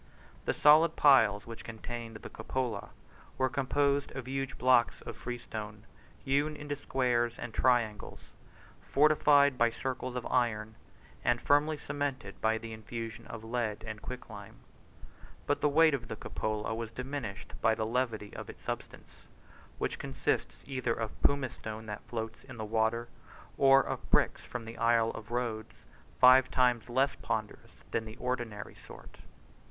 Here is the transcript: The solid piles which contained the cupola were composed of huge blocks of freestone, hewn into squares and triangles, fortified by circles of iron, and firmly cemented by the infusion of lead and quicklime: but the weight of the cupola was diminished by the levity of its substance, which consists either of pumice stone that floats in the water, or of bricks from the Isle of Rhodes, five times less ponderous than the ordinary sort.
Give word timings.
The 0.45 0.53
solid 0.55 0.95
piles 0.95 1.45
which 1.45 1.63
contained 1.63 2.15
the 2.15 2.29
cupola 2.31 2.89
were 3.37 3.49
composed 3.49 4.09
of 4.15 4.27
huge 4.27 4.57
blocks 4.57 5.01
of 5.01 5.15
freestone, 5.15 5.83
hewn 6.25 6.55
into 6.55 6.75
squares 6.75 7.37
and 7.37 7.53
triangles, 7.53 8.19
fortified 8.81 9.59
by 9.59 9.69
circles 9.69 10.15
of 10.15 10.25
iron, 10.25 10.73
and 11.23 11.39
firmly 11.39 11.77
cemented 11.77 12.41
by 12.41 12.57
the 12.57 12.73
infusion 12.73 13.27
of 13.27 13.43
lead 13.43 13.83
and 13.85 14.01
quicklime: 14.01 14.55
but 15.45 15.61
the 15.61 15.69
weight 15.69 15.93
of 15.93 16.07
the 16.07 16.15
cupola 16.15 16.73
was 16.73 16.91
diminished 16.91 17.53
by 17.61 17.75
the 17.75 17.85
levity 17.85 18.35
of 18.35 18.49
its 18.49 18.63
substance, 18.63 19.27
which 19.77 19.99
consists 19.99 20.63
either 20.65 20.95
of 20.95 21.21
pumice 21.21 21.53
stone 21.53 21.85
that 21.85 22.01
floats 22.07 22.43
in 22.45 22.57
the 22.57 22.65
water, 22.65 23.07
or 23.55 23.83
of 23.83 24.09
bricks 24.09 24.41
from 24.41 24.65
the 24.65 24.79
Isle 24.79 25.11
of 25.11 25.29
Rhodes, 25.29 25.75
five 26.19 26.49
times 26.49 26.89
less 26.89 27.13
ponderous 27.21 27.83
than 27.91 28.05
the 28.05 28.15
ordinary 28.17 28.73
sort. 28.73 29.19